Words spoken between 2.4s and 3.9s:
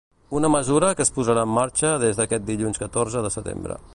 dilluns catorze de setembre.